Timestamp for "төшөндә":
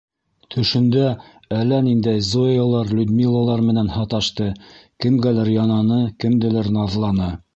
0.53-1.09